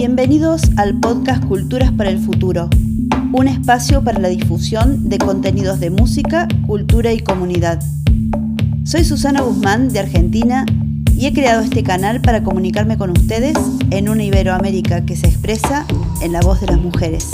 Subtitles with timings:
[0.00, 2.70] Bienvenidos al podcast Culturas para el Futuro,
[3.34, 7.82] un espacio para la difusión de contenidos de música, cultura y comunidad.
[8.82, 10.64] Soy Susana Guzmán de Argentina
[11.14, 13.58] y he creado este canal para comunicarme con ustedes
[13.90, 15.84] en una Iberoamérica que se expresa
[16.22, 17.28] en la voz de las mujeres.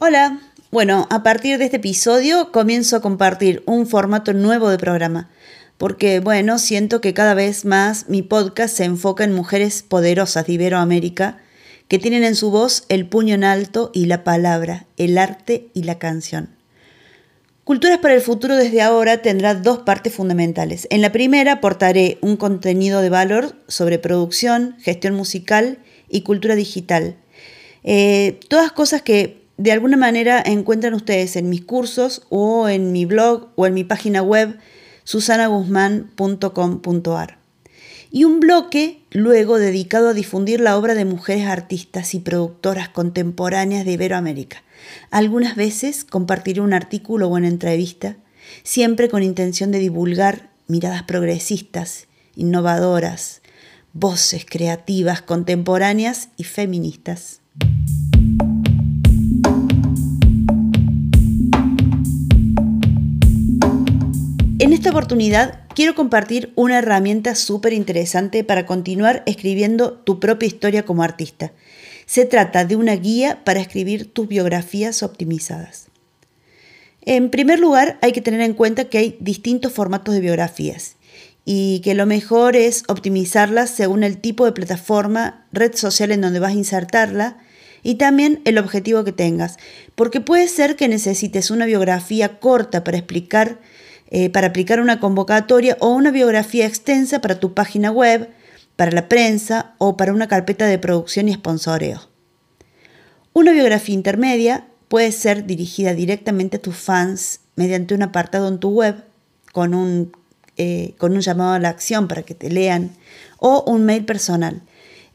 [0.00, 0.40] Hola,
[0.72, 5.28] bueno, a partir de este episodio comienzo a compartir un formato nuevo de programa
[5.78, 10.54] porque bueno, siento que cada vez más mi podcast se enfoca en mujeres poderosas de
[10.54, 11.38] Iberoamérica
[11.86, 15.84] que tienen en su voz el puño en alto y la palabra, el arte y
[15.84, 16.50] la canción.
[17.64, 20.86] Culturas para el futuro desde ahora tendrá dos partes fundamentales.
[20.90, 27.16] En la primera aportaré un contenido de valor sobre producción, gestión musical y cultura digital.
[27.84, 33.04] Eh, todas cosas que de alguna manera encuentran ustedes en mis cursos o en mi
[33.04, 34.58] blog o en mi página web
[35.08, 37.38] susanaguzmán.com.ar.
[38.10, 43.86] Y un bloque luego dedicado a difundir la obra de mujeres artistas y productoras contemporáneas
[43.86, 44.62] de Iberoamérica.
[45.10, 48.18] Algunas veces compartiré un artículo o una entrevista,
[48.64, 53.40] siempre con intención de divulgar miradas progresistas, innovadoras,
[53.94, 57.40] voces creativas, contemporáneas y feministas.
[64.60, 70.84] En esta oportunidad quiero compartir una herramienta súper interesante para continuar escribiendo tu propia historia
[70.84, 71.52] como artista.
[72.06, 75.86] Se trata de una guía para escribir tus biografías optimizadas.
[77.02, 80.96] En primer lugar, hay que tener en cuenta que hay distintos formatos de biografías
[81.44, 86.40] y que lo mejor es optimizarlas según el tipo de plataforma, red social en donde
[86.40, 87.38] vas a insertarla
[87.84, 89.56] y también el objetivo que tengas,
[89.94, 93.60] porque puede ser que necesites una biografía corta para explicar
[94.10, 98.30] eh, para aplicar una convocatoria o una biografía extensa para tu página web,
[98.76, 102.08] para la prensa o para una carpeta de producción y sponsoreo.
[103.34, 108.70] Una biografía intermedia puede ser dirigida directamente a tus fans mediante un apartado en tu
[108.70, 109.04] web
[109.52, 110.12] con un,
[110.56, 112.90] eh, con un llamado a la acción para que te lean
[113.38, 114.62] o un mail personal.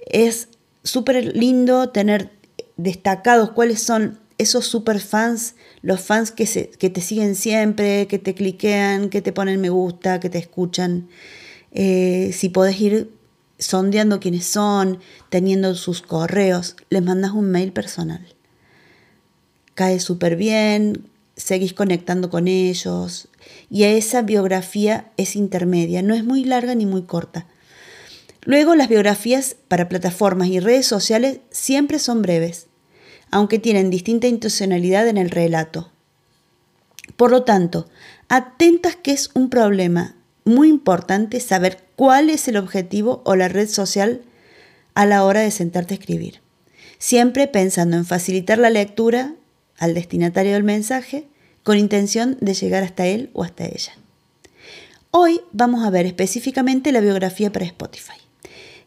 [0.06, 0.50] Es
[0.84, 2.32] súper lindo tener
[2.78, 8.34] destacados cuáles son esos super fans, los fans que, que te siguen siempre, que te
[8.34, 11.10] cliquean, que te ponen me gusta, que te escuchan,
[11.72, 13.12] eh, si podés ir
[13.60, 15.00] sondeando quiénes son,
[15.30, 18.26] teniendo sus correos, les mandas un mail personal.
[19.74, 23.28] Cae súper bien, seguís conectando con ellos
[23.70, 27.48] y esa biografía es intermedia, no es muy larga ni muy corta.
[28.46, 32.68] Luego las biografías para plataformas y redes sociales siempre son breves
[33.34, 35.92] aunque tienen distinta intencionalidad en el relato.
[37.18, 37.90] Por lo tanto,
[38.30, 43.68] atentas que es un problema muy importante saber cuál es el objetivo o la red
[43.68, 44.22] social
[44.94, 46.42] a la hora de sentarte a escribir.
[47.00, 49.34] Siempre pensando en facilitar la lectura
[49.80, 51.26] al destinatario del mensaje
[51.64, 53.94] con intención de llegar hasta él o hasta ella.
[55.10, 58.14] Hoy vamos a ver específicamente la biografía para Spotify.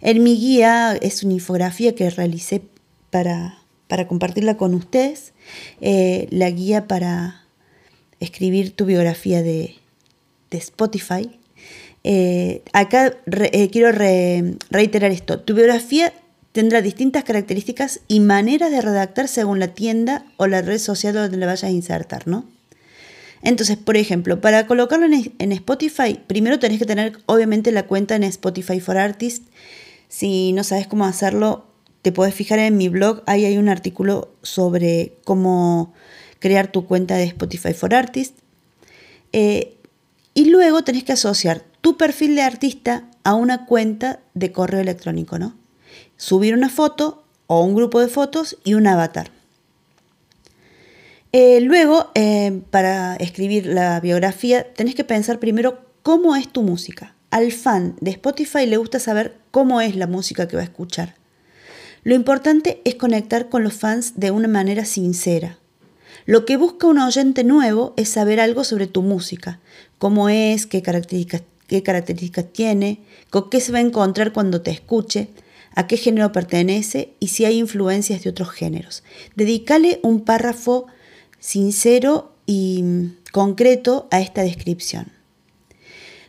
[0.00, 2.62] En mi guía es una infografía que realicé
[3.10, 3.55] para
[3.88, 5.32] para compartirla con ustedes,
[5.80, 7.44] eh, la guía para
[8.20, 9.76] escribir tu biografía de,
[10.50, 11.38] Spotify.
[12.02, 13.92] Eh, acá eh, quiero
[14.70, 15.40] reiterar esto.
[15.40, 16.14] Tu biografía
[16.52, 21.36] tendrá distintas características y maneras de redactar según la tienda o la red social donde
[21.36, 22.46] la vayas a insertar, ¿no?
[23.42, 28.16] Entonces, por ejemplo, para colocarlo en, en Spotify, primero tenés que tener obviamente la cuenta
[28.16, 29.46] en Spotify for Artists.
[30.08, 31.65] Si no sabes cómo hacerlo,
[32.06, 35.92] te puedes fijar en mi blog, ahí hay un artículo sobre cómo
[36.38, 38.44] crear tu cuenta de Spotify for Artists.
[39.32, 39.76] Eh,
[40.32, 45.40] y luego tenés que asociar tu perfil de artista a una cuenta de correo electrónico,
[45.40, 45.56] ¿no?
[46.16, 49.32] Subir una foto o un grupo de fotos y un avatar.
[51.32, 57.16] Eh, luego, eh, para escribir la biografía, tenés que pensar primero cómo es tu música.
[57.30, 61.16] Al fan de Spotify le gusta saber cómo es la música que va a escuchar.
[62.06, 65.58] Lo importante es conectar con los fans de una manera sincera.
[66.24, 69.58] Lo que busca un oyente nuevo es saber algo sobre tu música,
[69.98, 74.70] cómo es, qué características, qué características tiene, con qué se va a encontrar cuando te
[74.70, 75.30] escuche,
[75.74, 79.02] a qué género pertenece y si hay influencias de otros géneros.
[79.34, 80.86] Dedícale un párrafo
[81.40, 82.84] sincero y
[83.32, 85.15] concreto a esta descripción.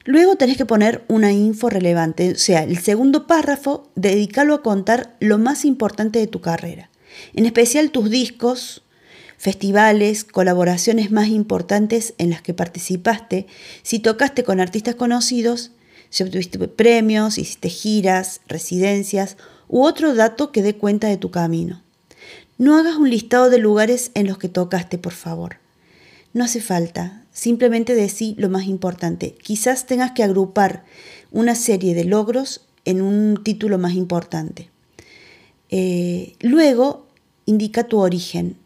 [0.07, 5.17] Luego tenés que poner una info relevante, o sea, el segundo párrafo, dedícalo a contar
[5.19, 6.89] lo más importante de tu carrera,
[7.33, 8.83] en especial tus discos,
[9.37, 13.47] festivales, colaboraciones más importantes en las que participaste,
[13.83, 15.71] si tocaste con artistas conocidos,
[16.09, 19.35] si obtuviste premios, hiciste giras, residencias
[19.67, 21.83] u otro dato que dé cuenta de tu camino.
[22.57, 25.57] No hagas un listado de lugares en los que tocaste, por favor.
[26.31, 29.35] No hace falta, simplemente decí lo más importante.
[29.35, 30.83] Quizás tengas que agrupar
[31.31, 34.71] una serie de logros en un título más importante.
[35.69, 37.05] Eh, luego,
[37.45, 38.57] indica tu origen.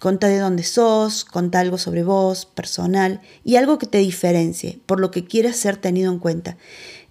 [0.00, 4.98] Conta de dónde sos, conta algo sobre vos, personal, y algo que te diferencie, por
[4.98, 6.56] lo que quieras ser tenido en cuenta.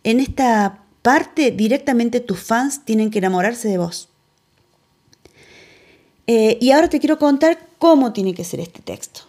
[0.03, 4.09] En esta parte, directamente tus fans tienen que enamorarse de vos.
[6.27, 9.21] Eh, y ahora te quiero contar cómo tiene que ser este texto.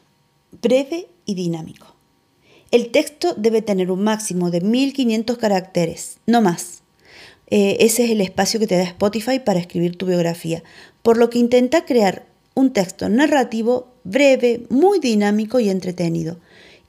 [0.60, 1.94] Breve y dinámico.
[2.70, 6.82] El texto debe tener un máximo de 1500 caracteres, no más.
[7.50, 10.62] Eh, ese es el espacio que te da Spotify para escribir tu biografía,
[11.02, 16.38] por lo que intenta crear un texto narrativo breve, muy dinámico y entretenido.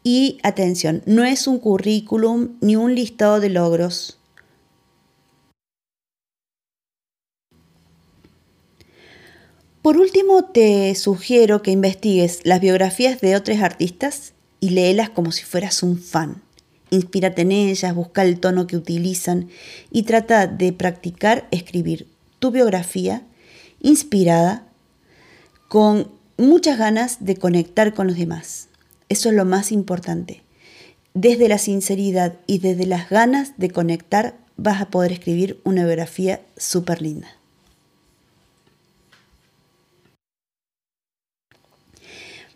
[0.03, 4.19] Y atención, no es un currículum ni un listado de logros.
[9.81, 15.45] Por último, te sugiero que investigues las biografías de otros artistas y léelas como si
[15.45, 16.41] fueras un fan.
[16.89, 19.47] Inspírate en ellas, busca el tono que utilizan
[19.89, 22.07] y trata de practicar escribir
[22.39, 23.23] tu biografía
[23.81, 24.67] inspirada
[25.69, 28.67] con muchas ganas de conectar con los demás.
[29.07, 30.43] Eso es lo más importante.
[31.13, 36.41] Desde la sinceridad y desde las ganas de conectar vas a poder escribir una biografía
[36.57, 37.38] súper linda.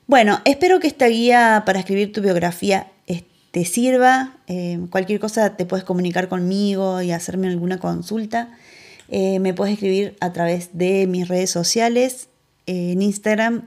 [0.05, 2.87] Bueno, espero que esta guía para escribir tu biografía
[3.53, 4.35] te sirva.
[4.47, 8.49] Eh, cualquier cosa te puedes comunicar conmigo y hacerme alguna consulta.
[9.09, 12.29] Eh, me puedes escribir a través de mis redes sociales,
[12.65, 13.65] en Instagram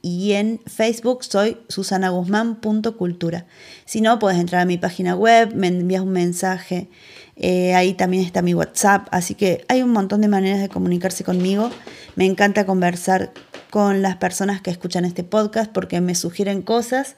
[0.00, 3.44] y en Facebook soy susanaguzmán.cultura.
[3.84, 6.88] Si no, puedes entrar a mi página web, me envías un mensaje,
[7.36, 11.24] eh, ahí también está mi WhatsApp, así que hay un montón de maneras de comunicarse
[11.24, 11.70] conmigo.
[12.14, 13.32] Me encanta conversar
[13.76, 17.14] con las personas que escuchan este podcast porque me sugieren cosas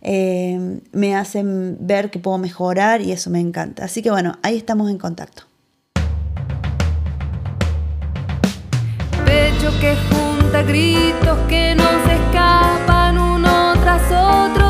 [0.00, 3.84] eh, me hacen ver que puedo mejorar y eso me encanta.
[3.84, 5.44] Así que bueno, ahí estamos en contacto.
[9.24, 14.61] Pecho que junta gritos que no escapan uno tras otro,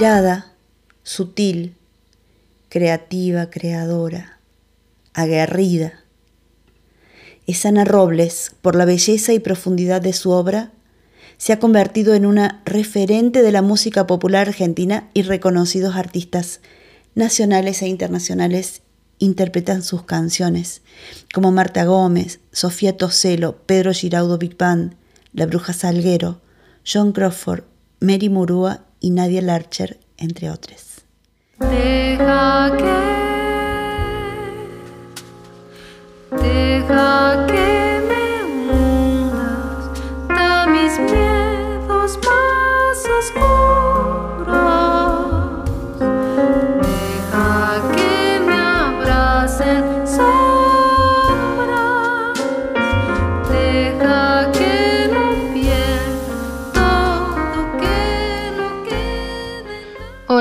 [0.00, 0.54] inspirada,
[1.02, 1.74] sutil,
[2.70, 4.38] creativa, creadora,
[5.12, 5.92] aguerrida.
[7.46, 10.70] Es Ana Robles, por la belleza y profundidad de su obra,
[11.36, 16.60] se ha convertido en una referente de la música popular argentina y reconocidos artistas
[17.14, 18.80] nacionales e internacionales
[19.18, 20.80] interpretan sus canciones,
[21.34, 24.94] como Marta Gómez, Sofía Toselo, Pedro Giraudo Big Band,
[25.34, 26.40] La Bruja Salguero,
[26.90, 27.64] John Crawford,
[28.00, 31.02] Mary Murúa y Nadia Larcher, entre otros.
[31.58, 33.29] Deja que,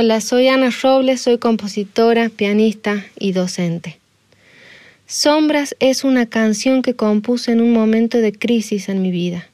[0.02, 4.00] Hola, soy Ana Robles, soy compositora, pianista y docente.
[5.08, 9.50] Sombras es una canción que compuse en un momento de crisis en mi vida,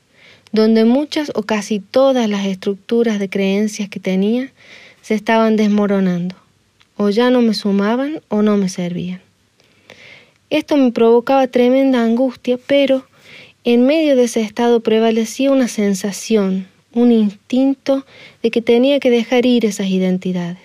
[0.51, 4.51] donde muchas o casi todas las estructuras de creencias que tenía
[5.01, 6.35] se estaban desmoronando,
[6.95, 9.21] o ya no me sumaban o no me servían.
[10.51, 13.03] Esto me provocaba tremenda angustia, pero
[13.63, 18.05] en medio de ese estado prevalecía una sensación, un instinto
[18.41, 20.57] de que tenía que dejar ir esas identidades,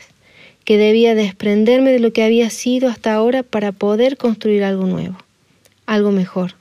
[0.64, 5.18] que debía desprenderme de lo que había sido hasta ahora para poder construir algo nuevo,
[5.86, 6.54] algo mejor,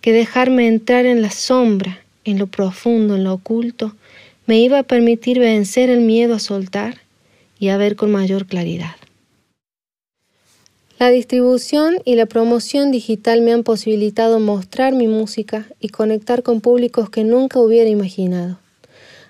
[0.00, 3.94] que dejarme entrar en la sombra, en lo profundo, en lo oculto,
[4.46, 6.98] me iba a permitir vencer el miedo a soltar
[7.58, 8.96] y a ver con mayor claridad.
[11.00, 16.60] La distribución y la promoción digital me han posibilitado mostrar mi música y conectar con
[16.60, 18.58] públicos que nunca hubiera imaginado.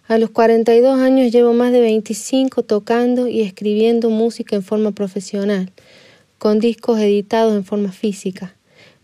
[0.09, 5.71] A los 42 años llevo más de 25 tocando y escribiendo música en forma profesional,
[6.39, 8.57] con discos editados en forma física,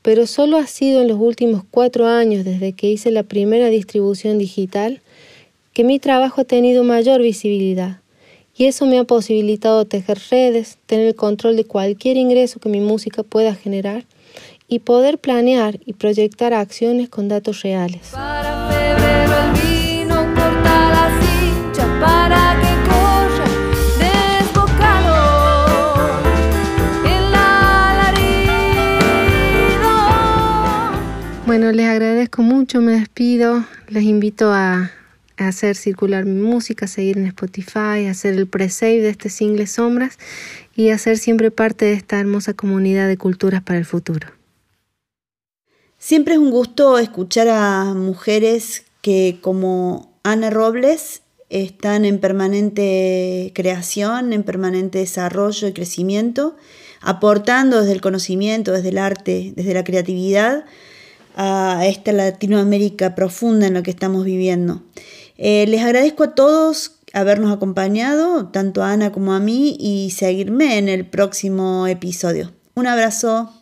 [0.03, 4.39] pero solo ha sido en los últimos cuatro años desde que hice la primera distribución
[4.39, 5.03] digital
[5.73, 8.01] que mi trabajo ha tenido mayor visibilidad
[8.59, 12.81] y eso me ha posibilitado tejer redes, tener el control de cualquier ingreso que mi
[12.81, 14.07] música pueda generar
[14.67, 18.09] y poder planear y proyectar acciones con datos reales.
[18.13, 23.45] Para febrero el vino corta la cincha para que corra
[24.41, 25.15] desbocado
[27.05, 28.65] el alarido.
[31.47, 35.06] Bueno, les agradezco mucho, me despido, les invito a, a
[35.37, 40.19] hacer circular mi música, seguir en Spotify, hacer el pre-save de este single Sombras
[40.75, 44.29] y a ser siempre parte de esta hermosa comunidad de culturas para el futuro.
[45.99, 54.33] Siempre es un gusto escuchar a mujeres que como Ana Robles están en permanente creación,
[54.33, 56.57] en permanente desarrollo y crecimiento,
[57.01, 60.65] aportando desde el conocimiento, desde el arte, desde la creatividad
[61.37, 64.83] a esta Latinoamérica profunda en la que estamos viviendo.
[65.39, 70.79] Eh, les agradezco a todos habernos acompañado, tanto a Ana como a mí, y seguirme
[70.79, 72.53] en el próximo episodio.
[72.75, 73.56] Un abrazo.